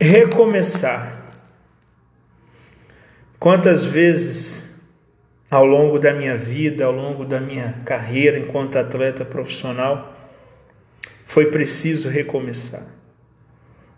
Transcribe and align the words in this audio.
Recomeçar. 0.00 1.24
Quantas 3.36 3.84
vezes 3.84 4.64
ao 5.50 5.64
longo 5.64 5.98
da 5.98 6.12
minha 6.12 6.36
vida, 6.36 6.84
ao 6.84 6.92
longo 6.92 7.24
da 7.24 7.40
minha 7.40 7.80
carreira 7.84 8.38
enquanto 8.38 8.78
atleta 8.78 9.24
profissional, 9.24 10.16
foi 11.26 11.50
preciso 11.50 12.08
recomeçar? 12.08 12.86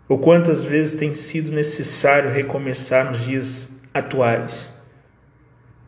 Ou 0.09 0.17
quantas 0.17 0.63
vezes 0.63 0.99
tem 0.99 1.13
sido 1.13 1.51
necessário 1.51 2.31
recomeçar 2.31 3.05
nos 3.05 3.19
dias 3.19 3.69
atuais? 3.93 4.73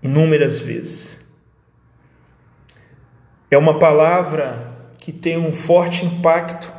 Inúmeras 0.03 0.59
vezes. 0.59 1.19
É 3.49 3.57
uma 3.57 3.79
palavra 3.79 4.73
que 4.99 5.11
tem 5.11 5.39
um 5.39 5.51
forte 5.51 6.05
impacto 6.05 6.71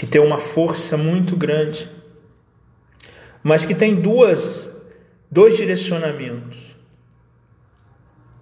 que 0.00 0.06
tem 0.06 0.18
uma 0.18 0.38
força 0.38 0.96
muito 0.96 1.36
grande, 1.36 1.86
mas 3.42 3.66
que 3.66 3.74
tem 3.74 3.94
duas, 3.94 4.74
dois 5.30 5.58
direcionamentos. 5.58 6.74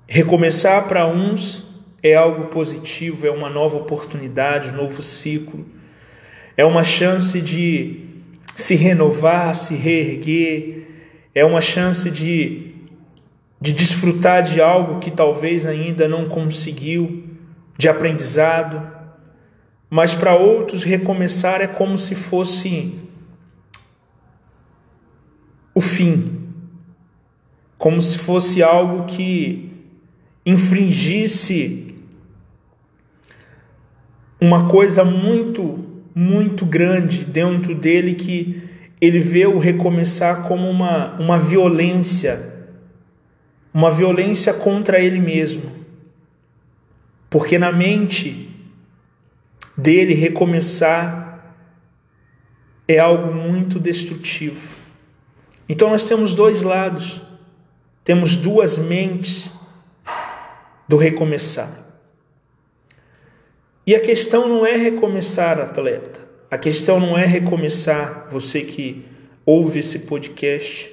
Recomeçar 0.06 0.86
para 0.86 1.04
uns 1.04 1.66
é 2.00 2.14
algo 2.14 2.44
positivo, 2.44 3.26
é 3.26 3.30
uma 3.32 3.50
nova 3.50 3.76
oportunidade, 3.76 4.68
um 4.68 4.76
novo 4.76 5.02
ciclo, 5.02 5.66
é 6.56 6.64
uma 6.64 6.84
chance 6.84 7.40
de 7.40 8.06
se 8.54 8.76
renovar, 8.76 9.52
se 9.56 9.74
reerguer, 9.74 10.86
é 11.34 11.44
uma 11.44 11.60
chance 11.60 12.08
de, 12.08 12.72
de 13.60 13.72
desfrutar 13.72 14.44
de 14.44 14.60
algo 14.60 15.00
que 15.00 15.10
talvez 15.10 15.66
ainda 15.66 16.06
não 16.06 16.28
conseguiu, 16.28 17.24
de 17.76 17.88
aprendizado 17.88 18.97
mas 19.90 20.14
para 20.14 20.34
outros 20.34 20.82
recomeçar 20.82 21.60
é 21.60 21.66
como 21.66 21.98
se 21.98 22.14
fosse 22.14 22.94
o 25.74 25.80
fim, 25.80 26.48
como 27.78 28.02
se 28.02 28.18
fosse 28.18 28.62
algo 28.62 29.06
que 29.06 29.70
infringisse 30.44 31.94
uma 34.40 34.68
coisa 34.68 35.04
muito, 35.04 35.84
muito 36.14 36.66
grande 36.66 37.24
dentro 37.24 37.74
dele 37.74 38.14
que 38.14 38.62
ele 39.00 39.20
vê 39.20 39.46
o 39.46 39.58
recomeçar 39.58 40.42
como 40.42 40.68
uma, 40.68 41.14
uma 41.18 41.38
violência, 41.38 42.66
uma 43.72 43.90
violência 43.90 44.52
contra 44.52 45.00
ele 45.00 45.20
mesmo. 45.20 45.70
Porque 47.30 47.58
na 47.58 47.70
mente 47.70 48.48
dele 49.78 50.12
recomeçar 50.12 51.54
é 52.88 52.98
algo 52.98 53.32
muito 53.32 53.78
destrutivo. 53.78 54.76
Então 55.68 55.90
nós 55.90 56.08
temos 56.08 56.34
dois 56.34 56.62
lados, 56.62 57.20
temos 58.02 58.34
duas 58.34 58.76
mentes 58.76 59.52
do 60.88 60.96
recomeçar. 60.96 61.86
E 63.86 63.94
a 63.94 64.00
questão 64.00 64.48
não 64.48 64.66
é 64.66 64.76
recomeçar, 64.76 65.60
atleta. 65.60 66.26
A 66.50 66.58
questão 66.58 66.98
não 66.98 67.16
é 67.16 67.24
recomeçar, 67.24 68.26
você 68.30 68.62
que 68.62 69.06
ouve 69.46 69.78
esse 69.78 70.00
podcast. 70.00 70.90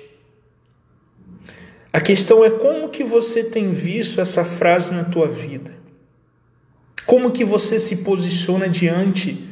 A 1.91 2.01
questão 2.01 2.43
é 2.43 2.49
como 2.49 2.89
que 2.89 3.03
você 3.03 3.43
tem 3.43 3.71
visto 3.71 4.21
essa 4.21 4.43
frase 4.43 4.93
na 4.93 5.05
tua 5.05 5.27
vida. 5.27 5.84
Como 7.05 7.31
que 7.31 7.45
você 7.45 7.79
se 7.79 7.97
posiciona 7.97 8.67
diante 8.67 9.47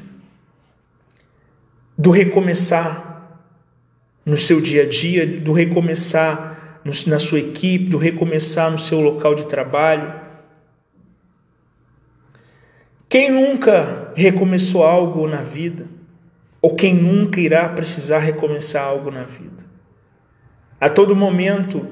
do 1.98 2.10
recomeçar 2.10 3.40
no 4.26 4.38
seu 4.38 4.60
dia 4.60 4.84
a 4.84 4.86
dia, 4.88 5.28
do 5.28 5.54
recomeçar 5.54 6.82
na 7.08 7.20
sua 7.20 7.40
equipe, 7.40 7.90
do 7.90 7.98
recomeçar 7.98 8.72
no 8.72 8.80
seu 8.80 9.00
local 9.00 9.36
de 9.36 9.46
trabalho? 9.46 10.22
Quem 13.08 13.32
nunca 13.32 14.12
recomeçou 14.16 14.84
algo 14.84 15.28
na 15.28 15.42
vida? 15.42 15.86
Ou 16.60 16.76
quem 16.76 16.96
nunca 16.96 17.40
irá 17.40 17.70
precisar 17.70 18.20
recomeçar 18.20 18.84
algo 18.84 19.12
na 19.12 19.24
vida? 19.24 19.64
A 20.80 20.90
todo 20.90 21.16
momento, 21.16 21.86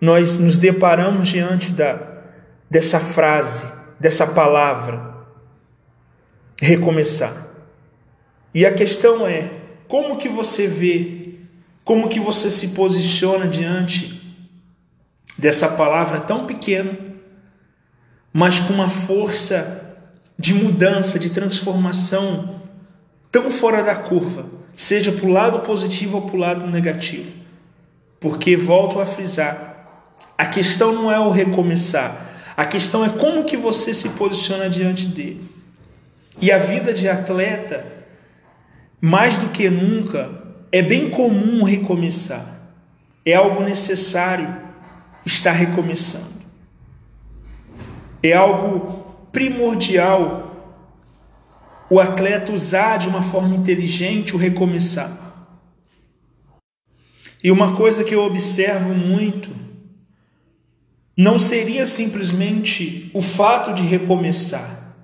nós 0.00 0.38
nos 0.38 0.58
deparamos 0.58 1.28
diante 1.28 1.72
da, 1.72 2.22
dessa 2.68 2.98
frase: 2.98 3.64
dessa 3.98 4.26
palavra 4.26 5.16
recomeçar. 6.60 7.46
E 8.54 8.64
a 8.64 8.72
questão 8.72 9.26
é, 9.26 9.50
como 9.88 10.16
que 10.16 10.28
você 10.28 10.66
vê, 10.66 11.34
como 11.84 12.08
que 12.08 12.18
você 12.18 12.48
se 12.48 12.68
posiciona 12.68 13.46
diante 13.46 14.16
dessa 15.36 15.68
palavra 15.68 16.20
tão 16.20 16.46
pequena, 16.46 16.96
mas 18.32 18.58
com 18.58 18.72
uma 18.72 18.88
força 18.88 19.96
de 20.38 20.54
mudança, 20.54 21.18
de 21.18 21.30
transformação 21.30 22.60
tão 23.30 23.50
fora 23.50 23.82
da 23.82 23.94
curva, 23.94 24.46
seja 24.74 25.12
para 25.12 25.26
o 25.26 25.32
lado 25.32 25.60
positivo 25.60 26.18
ou 26.18 26.22
para 26.22 26.36
o 26.36 26.38
lado 26.38 26.66
negativo. 26.66 27.32
Porque 28.20 28.56
volto 28.56 29.00
a 29.00 29.06
frisar, 29.06 30.12
a 30.36 30.46
questão 30.46 30.92
não 30.92 31.10
é 31.10 31.18
o 31.18 31.30
recomeçar, 31.30 32.26
a 32.56 32.64
questão 32.64 33.04
é 33.04 33.10
como 33.10 33.44
que 33.44 33.56
você 33.56 33.92
se 33.92 34.08
posiciona 34.10 34.70
diante 34.70 35.06
dele. 35.06 35.44
E 36.40 36.50
a 36.50 36.56
vida 36.56 36.92
de 36.92 37.08
atleta, 37.08 37.84
mais 39.00 39.36
do 39.36 39.50
que 39.50 39.68
nunca, 39.68 40.30
é 40.72 40.80
bem 40.80 41.10
comum 41.10 41.62
recomeçar. 41.62 42.60
É 43.24 43.34
algo 43.34 43.62
necessário 43.62 44.56
estar 45.24 45.52
recomeçando. 45.52 46.36
É 48.22 48.32
algo 48.32 49.14
primordial 49.30 50.44
o 51.90 52.00
atleta 52.00 52.52
usar 52.52 52.96
de 52.96 53.08
uma 53.08 53.22
forma 53.22 53.54
inteligente 53.54 54.34
o 54.34 54.38
recomeçar. 54.38 55.10
E 57.44 57.50
uma 57.50 57.76
coisa 57.76 58.02
que 58.02 58.14
eu 58.14 58.24
observo 58.24 58.94
muito 58.94 59.65
não 61.16 61.38
seria 61.38 61.86
simplesmente 61.86 63.10
o 63.14 63.22
fato 63.22 63.72
de 63.72 63.82
recomeçar, 63.82 64.94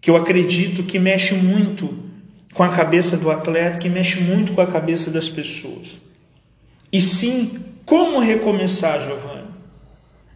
que 0.00 0.10
eu 0.10 0.16
acredito 0.16 0.82
que 0.82 0.98
mexe 0.98 1.34
muito 1.34 1.96
com 2.52 2.64
a 2.64 2.70
cabeça 2.70 3.16
do 3.16 3.30
atleta, 3.30 3.78
que 3.78 3.88
mexe 3.88 4.20
muito 4.20 4.52
com 4.52 4.60
a 4.60 4.66
cabeça 4.66 5.12
das 5.12 5.28
pessoas. 5.28 6.02
E 6.92 7.00
sim, 7.00 7.64
como 7.86 8.18
recomeçar, 8.18 9.00
Giovanni? 9.00 9.46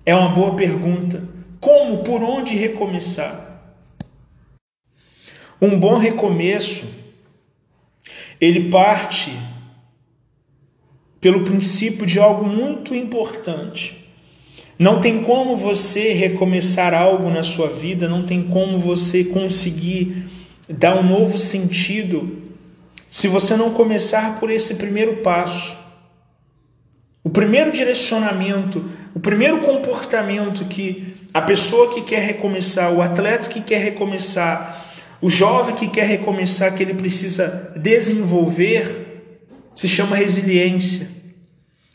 É 0.07 0.15
uma 0.15 0.29
boa 0.29 0.55
pergunta. 0.55 1.29
Como, 1.61 2.05
por 2.05 2.23
onde 2.23 2.55
recomeçar? 2.55 3.61
Um 5.61 5.79
bom 5.79 5.97
recomeço, 5.97 6.85
ele 8.41 8.69
parte 8.71 9.33
pelo 11.21 11.45
princípio 11.45 12.05
de 12.05 12.19
algo 12.19 12.45
muito 12.45 12.95
importante 12.95 14.02
não 14.83 14.99
tem 14.99 15.23
como 15.23 15.57
você 15.57 16.13
recomeçar 16.13 16.93
algo 16.93 17.31
na 17.31 17.45
sua 17.45 17.69
vida, 17.69 18.09
não 18.09 18.27
tem 18.27 18.43
como 18.43 18.81
você 18.81 19.23
conseguir 19.23 20.25
dar 20.69 20.97
um 20.97 21.05
novo 21.05 21.39
sentido 21.39 22.43
se 23.09 23.29
você 23.29 23.57
não 23.57 23.71
começar 23.71 24.41
por 24.41 24.51
esse 24.51 24.75
primeiro 24.75 25.19
passo. 25.19 25.77
O 27.23 27.31
primeiro 27.31 27.71
direcionamento, 27.71 28.85
o 29.15 29.21
primeiro 29.21 29.61
comportamento 29.61 30.65
que 30.65 31.15
a 31.33 31.41
pessoa 31.41 31.95
que 31.95 32.03
quer 32.03 32.21
recomeçar, 32.21 32.93
o 32.93 33.01
atleta 33.01 33.49
que 33.49 33.61
quer 33.61 33.79
recomeçar, 33.79 34.85
o 35.21 35.31
jovem 35.31 35.77
que 35.77 35.87
quer 35.87 36.07
recomeçar, 36.09 36.75
que 36.75 36.83
ele 36.83 36.95
precisa 36.95 37.73
desenvolver, 37.77 39.23
se 39.77 39.87
chama 39.87 40.17
resiliência. 40.17 41.09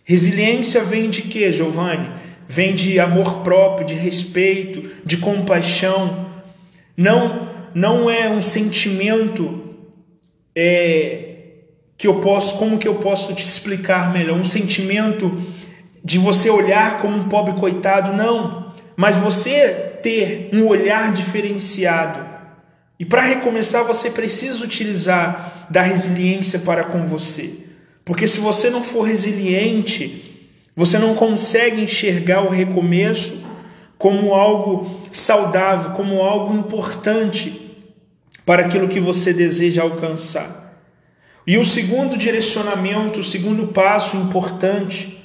Resiliência 0.06 0.82
vem 0.86 1.10
de 1.10 1.24
quê, 1.24 1.52
Giovanni? 1.52 2.37
Vem 2.48 2.74
de 2.74 3.00
amor 3.00 3.42
próprio, 3.44 3.88
de 3.88 3.94
respeito, 3.94 4.90
de 5.06 5.18
compaixão. 5.18 6.28
Não, 6.96 7.50
não 7.74 8.10
é 8.10 8.30
um 8.30 8.42
sentimento 8.42 9.76
é, 10.56 11.28
que 11.98 12.08
eu 12.08 12.16
posso, 12.22 12.58
como 12.58 12.78
que 12.78 12.88
eu 12.88 12.96
posso 12.96 13.34
te 13.34 13.46
explicar 13.46 14.12
melhor? 14.12 14.38
Um 14.38 14.46
sentimento 14.46 15.42
de 16.04 16.18
você 16.18 16.50
olhar 16.50 17.00
como 17.00 17.18
um 17.18 17.28
pobre 17.28 17.54
coitado, 17.60 18.14
não, 18.14 18.74
mas 18.96 19.16
você 19.16 19.98
ter 20.02 20.50
um 20.54 20.66
olhar 20.66 21.12
diferenciado. 21.12 22.26
E 23.00 23.06
para 23.06 23.22
recomeçar, 23.22 23.84
você 23.84 24.10
precisa 24.10 24.64
utilizar 24.64 25.68
da 25.70 25.82
resiliência 25.82 26.60
para 26.60 26.84
com 26.86 27.06
você. 27.06 27.54
Porque 28.04 28.28
se 28.28 28.40
você 28.40 28.70
não 28.70 28.82
for 28.82 29.02
resiliente, 29.02 30.27
você 30.78 31.00
não 31.00 31.16
consegue 31.16 31.82
enxergar 31.82 32.44
o 32.44 32.50
recomeço 32.50 33.44
como 33.98 34.36
algo 34.36 35.02
saudável, 35.12 35.90
como 35.94 36.22
algo 36.22 36.56
importante 36.56 37.76
para 38.46 38.68
aquilo 38.68 38.88
que 38.88 39.00
você 39.00 39.34
deseja 39.34 39.82
alcançar. 39.82 40.80
E 41.48 41.58
o 41.58 41.66
segundo 41.66 42.16
direcionamento, 42.16 43.22
o 43.22 43.24
segundo 43.24 43.70
passo 43.70 44.18
importante 44.18 45.20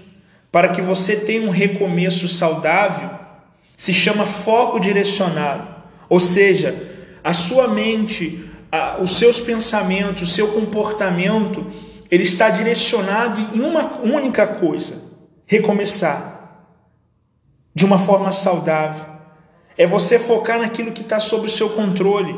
para 0.51 0.71
que 0.71 0.81
você 0.81 1.17
tenha 1.17 1.47
um 1.47 1.51
recomeço 1.51 2.27
saudável, 2.29 3.11
se 3.77 3.93
chama 3.93 4.25
foco 4.25 4.81
direcionado. 4.81 5.69
Ou 6.09 6.19
seja, 6.19 6.75
a 7.23 7.35
sua 7.35 7.69
mente, 7.69 8.43
os 9.01 9.19
seus 9.19 9.39
pensamentos, 9.39 10.23
o 10.23 10.33
seu 10.33 10.49
comportamento, 10.49 11.67
ele 12.11 12.23
está 12.23 12.49
direcionado 12.49 13.55
em 13.55 13.61
uma 13.61 14.01
única 14.01 14.47
coisa: 14.47 15.12
recomeçar 15.53 16.67
de 17.75 17.85
uma 17.85 17.99
forma 17.99 18.33
saudável. 18.33 19.05
É 19.77 19.87
você 19.87 20.19
focar 20.19 20.59
naquilo 20.59 20.93
que 20.93 21.03
está 21.03 21.21
sob 21.21 21.47
o 21.47 21.51
seu 21.51 21.69
controle. 21.71 22.35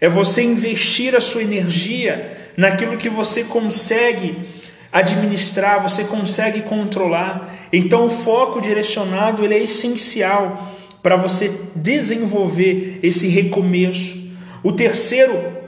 É 0.00 0.08
você 0.08 0.42
investir 0.42 1.14
a 1.14 1.20
sua 1.20 1.42
energia 1.42 2.52
naquilo 2.56 2.96
que 2.96 3.10
você 3.10 3.44
consegue 3.44 4.48
administrar, 4.90 5.82
você 5.82 6.04
consegue 6.04 6.62
controlar. 6.62 7.68
Então 7.70 8.06
o 8.06 8.10
foco 8.10 8.60
direcionado 8.60 9.44
ele 9.44 9.54
é 9.54 9.62
essencial 9.62 10.72
para 11.02 11.16
você 11.16 11.52
desenvolver 11.74 13.00
esse 13.02 13.28
recomeço. 13.28 14.32
O 14.62 14.72
terceiro 14.72 15.60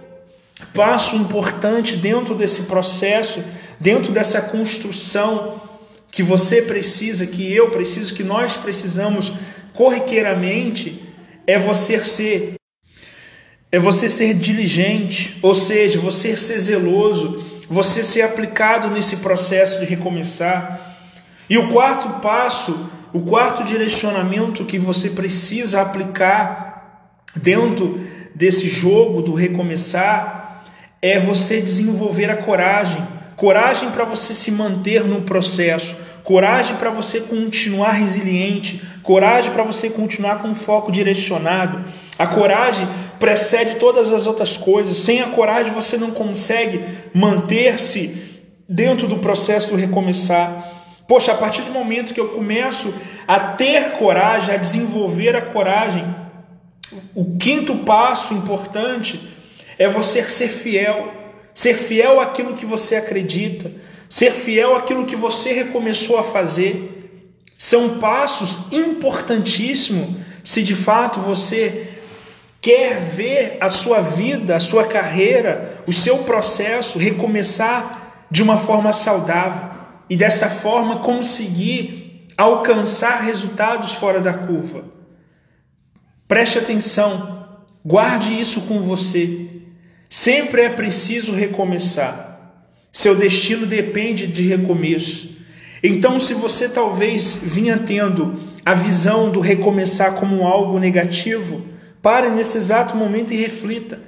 passo 0.73 1.17
importante 1.17 1.97
dentro 1.97 2.35
desse 2.35 2.63
processo, 2.63 3.43
dentro 3.79 4.11
dessa 4.11 4.41
construção 4.41 5.64
que 6.15 6.23
você 6.23 6.63
precisa, 6.63 7.27
que 7.27 7.53
eu 7.53 7.71
preciso, 7.71 8.15
que 8.15 8.23
nós 8.23 8.57
precisamos 8.57 9.33
corriqueiramente, 9.73 11.03
é 11.45 11.59
você 11.59 12.05
ser 12.05 12.55
é 13.73 13.81
você 13.81 14.09
ser 14.09 14.35
diligente, 14.35 15.37
ou 15.43 15.53
seja, 15.53 15.99
você 15.99 16.37
ser 16.37 16.61
zeloso, 16.61 17.45
você 17.69 18.05
ser 18.05 18.23
aplicado 18.23 18.89
nesse 18.89 19.17
processo 19.17 19.81
de 19.81 19.87
recomeçar. 19.87 20.97
E 21.51 21.59
o 21.59 21.73
quarto 21.73 22.21
passo, 22.21 22.89
o 23.13 23.23
quarto 23.23 23.65
direcionamento 23.65 24.65
que 24.65 24.79
você 24.79 25.11
precisa 25.11 25.81
aplicar 25.81 27.19
dentro 27.35 27.99
desse 28.33 28.69
jogo 28.69 29.21
do 29.21 29.35
recomeçar 29.35 30.65
é 31.03 31.19
você 31.19 31.61
desenvolver 31.61 32.31
a 32.31 32.37
coragem. 32.37 33.05
Coragem 33.37 33.91
para 33.91 34.05
você 34.05 34.33
se 34.33 34.51
manter 34.51 35.05
no 35.05 35.23
processo, 35.23 35.97
coragem 36.23 36.77
para 36.77 36.91
você 36.91 37.21
continuar 37.21 37.93
resiliente, 37.93 38.81
coragem 39.03 39.53
para 39.53 39.65
você 39.65 39.91
continuar 39.91 40.41
com 40.41 40.55
foco 40.55 40.93
direcionado. 40.93 41.85
A 42.19 42.27
coragem 42.27 42.87
precede 43.19 43.75
todas 43.77 44.13
as 44.13 44.27
outras 44.27 44.57
coisas. 44.57 44.97
Sem 44.99 45.21
a 45.21 45.31
coragem 45.31 45.73
você 45.73 45.97
não 45.97 46.13
consegue 46.13 46.85
manter-se 47.13 48.43
dentro 48.69 49.09
do 49.09 49.19
processo 49.19 49.71
do 49.71 49.77
recomeçar. 49.77 50.73
Poxa, 51.09 51.33
a 51.33 51.37
partir 51.37 51.63
do 51.63 51.71
momento 51.71 52.15
que 52.15 52.21
eu 52.21 52.29
começo 52.29 52.95
a 53.27 53.39
ter 53.39 53.93
coragem, 53.93 54.55
a 54.55 54.59
desenvolver 54.59 55.37
a 55.37 55.43
coragem, 55.43 56.05
o 57.15 57.37
quinto 57.37 57.77
passo 57.77 58.33
importante 58.33 59.21
é 59.79 59.89
você 59.89 60.23
ser 60.23 60.49
fiel, 60.49 61.24
ser 61.55 61.75
fiel 61.75 62.21
àquilo 62.21 62.55
que 62.55 62.67
você 62.67 62.97
acredita, 62.97 63.71
ser 64.09 64.33
fiel 64.33 64.77
àquilo 64.77 65.07
que 65.07 65.15
você 65.15 65.53
recomeçou 65.53 66.19
a 66.19 66.25
fazer. 66.25 66.91
São 67.57 67.99
passos 67.99 68.73
importantíssimos 68.73 70.17
se 70.43 70.63
de 70.63 70.75
fato 70.75 71.21
você 71.21 71.93
quer 72.61 72.99
ver 72.99 73.59
a 73.61 73.71
sua 73.71 74.01
vida, 74.01 74.57
a 74.57 74.59
sua 74.59 74.85
carreira, 74.85 75.83
o 75.87 75.93
seu 75.93 76.19
processo 76.19 76.99
recomeçar 76.99 78.27
de 78.31 78.43
uma 78.43 78.59
forma 78.59 78.93
saudável 78.93 79.71
e 80.09 80.17
dessa 80.17 80.49
forma 80.49 81.01
conseguir 81.01 82.27
alcançar 82.37 83.21
resultados 83.21 83.95
fora 83.95 84.21
da 84.21 84.33
curva. 84.33 84.85
Preste 86.27 86.59
atenção, 86.59 87.49
guarde 87.85 88.39
isso 88.39 88.63
com 88.63 88.81
você. 88.81 89.54
Sempre 90.17 90.63
é 90.63 90.69
preciso 90.69 91.33
recomeçar. 91.33 92.53
Seu 92.93 93.17
destino 93.17 93.67
depende 93.67 94.27
de 94.27 94.43
recomeço. 94.43 95.37
Então, 95.83 96.21
se 96.21 96.35
você 96.35 96.69
talvez 96.69 97.41
vinha 97.43 97.79
tendo 97.79 98.41
a 98.65 98.75
visão 98.75 99.31
do 99.31 99.41
recomeçar 99.41 100.15
como 100.15 100.47
algo 100.47 100.79
negativo, 100.79 101.75
Pare 102.05 102.29
nesse 102.29 102.59
exato 102.59 102.95
momento 102.95 103.33
e 103.33 103.37
reflita. 103.39 103.99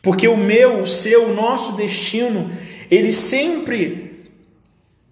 Porque 0.00 0.28
o 0.28 0.36
meu, 0.36 0.78
o 0.78 0.86
seu, 0.86 1.28
o 1.28 1.34
nosso 1.34 1.72
destino, 1.72 2.52
ele 2.88 3.12
sempre 3.12 4.30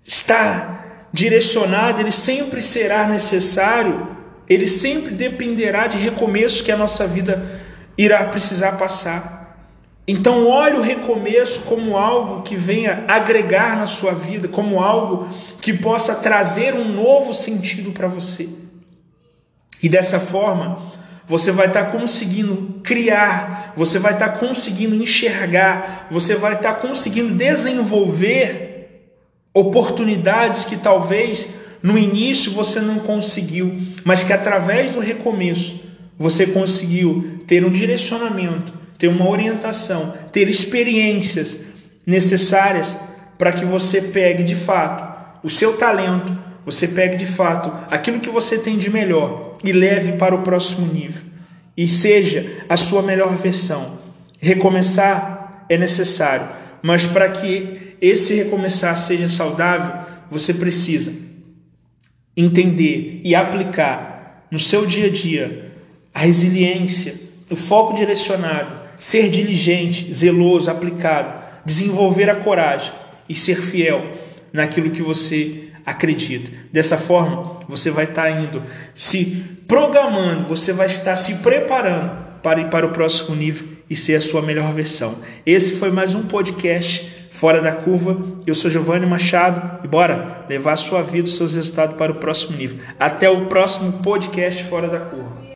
está 0.05 1.09
direcionado, 1.13 2.01
ele 2.01 2.13
sempre 2.13 2.63
será 2.63 3.09
necessário, 3.09 4.17
ele 4.49 4.65
sempre 4.65 5.13
dependerá 5.13 5.89
de 5.89 5.97
recomeços 5.97 6.63
que 6.63 6.71
a 6.71 6.77
nossa 6.77 7.05
vida 7.05 7.45
irá 7.99 8.25
precisar 8.27 8.79
passar. 8.79 9.34
Então, 10.07 10.47
olhe 10.47 10.77
o 10.77 10.83
recomeço 10.83 11.61
como 11.61 11.97
algo 11.97 12.43
que 12.43 12.57
venha 12.57 13.05
agregar 13.09 13.77
na 13.77 13.87
sua 13.87 14.13
vida, 14.13 14.47
como 14.49 14.81
algo 14.81 15.29
que 15.63 15.73
possa 15.73 16.17
trazer 16.17 16.75
um 16.75 16.87
novo 16.87 17.33
sentido 17.33 17.91
para 17.91 18.07
você. 18.07 18.49
E 19.83 19.89
dessa 19.89 20.21
forma, 20.21 20.93
você 21.27 21.51
vai 21.51 21.69
estar 21.69 21.87
conseguindo 21.87 22.81
criar, 22.83 23.73
você 23.77 23.99
vai 23.99 24.13
estar 24.13 24.29
conseguindo 24.39 24.95
enxergar, 24.95 26.07
você 26.11 26.35
vai 26.35 26.55
estar 26.55 26.75
conseguindo 26.75 27.35
desenvolver 27.35 29.15
oportunidades 29.55 30.65
que 30.65 30.77
talvez 30.77 31.49
no 31.83 31.97
início 31.97 32.53
você 32.53 32.81
não 32.81 32.99
conseguiu, 32.99 33.75
mas 34.05 34.23
que 34.23 34.33
através 34.33 34.93
do 34.93 35.01
recomeço 35.01 35.81
você 36.19 36.47
conseguiu 36.47 37.41
ter 37.47 37.65
um 37.65 37.71
direcionamento, 37.71 38.73
ter 38.99 39.09
uma 39.09 39.29
orientação, 39.29 40.15
ter 40.33 40.49
experiências 40.49 41.61
necessárias 42.07 42.97
para 43.37 43.53
que 43.53 43.65
você 43.65 44.01
pegue 44.01 44.43
de 44.43 44.55
fato 44.55 45.15
o 45.43 45.51
seu 45.51 45.77
talento, 45.77 46.37
você 46.65 46.89
pegue 46.89 47.17
de 47.17 47.27
fato 47.27 47.71
aquilo 47.91 48.21
que 48.21 48.31
você 48.31 48.57
tem 48.57 48.79
de 48.79 48.91
melhor 48.91 49.59
e 49.63 49.73
leve 49.73 50.13
para 50.13 50.35
o 50.35 50.43
próximo 50.43 50.91
nível. 50.91 51.23
E 51.77 51.87
seja 51.87 52.65
a 52.69 52.77
sua 52.77 53.03
melhor 53.03 53.37
versão. 53.37 53.99
Recomeçar 54.41 55.67
é 55.69 55.77
necessário, 55.77 56.49
mas 56.83 57.05
para 57.05 57.29
que 57.29 57.97
esse 58.01 58.35
recomeçar 58.35 58.97
seja 58.97 59.29
saudável, 59.29 60.07
você 60.31 60.55
precisa 60.55 61.13
entender 62.37 63.21
e 63.23 63.35
aplicar 63.35 64.47
no 64.51 64.59
seu 64.59 64.87
dia 64.87 65.07
a 65.07 65.11
dia 65.11 65.73
a 66.13 66.21
resiliência, 66.21 67.15
o 67.51 67.57
foco 67.57 67.95
direcionado, 67.95 68.84
ser 68.97 69.31
diligente, 69.31 70.13
zeloso, 70.13 70.71
aplicado, 70.71 71.43
desenvolver 71.65 72.29
a 72.31 72.37
coragem 72.37 72.93
e 73.29 73.35
ser 73.35 73.61
fiel 73.61 74.05
naquilo 74.53 74.91
que 74.91 75.03
você 75.03 75.69
acredita. 75.85 76.51
Dessa 76.73 76.97
forma, 76.97 77.61
você 77.69 77.91
vai 77.91 78.05
estar 78.05 78.31
indo 78.31 78.63
se 78.95 79.43
programando, 79.67 80.45
você 80.45 80.73
vai 80.73 80.87
estar 80.87 81.17
se 81.17 81.37
preparando 81.37 82.25
para 82.43 82.61
ir 82.61 82.69
para 82.69 82.87
o 82.87 82.91
próximo 82.91 83.35
nível 83.35 83.69
e 83.89 83.97
ser 83.97 84.17
a 84.17 84.21
sua 84.21 84.43
melhor 84.43 84.73
versão. 84.73 85.17
Esse 85.45 85.77
foi 85.77 85.91
mais 85.91 86.15
um 86.15 86.23
podcast 86.23 87.29
Fora 87.31 87.61
da 87.61 87.73
Curva. 87.73 88.17
Eu 88.47 88.55
sou 88.55 88.71
Giovanni 88.71 89.07
Machado 89.07 89.85
e 89.85 89.89
bora 89.89 90.45
levar 90.49 90.73
a 90.73 90.77
sua 90.77 91.03
vida, 91.03 91.27
os 91.27 91.37
seus 91.37 91.55
resultados 91.55 91.97
para 91.97 92.13
o 92.13 92.17
próximo 92.17 92.57
nível. 92.57 92.79
Até 92.99 93.29
o 93.29 93.47
próximo 93.47 93.93
podcast 94.03 94.63
Fora 94.65 94.89
da 94.89 95.01
Curva. 95.01 95.44